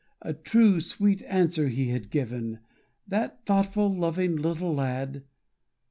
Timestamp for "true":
0.33-0.79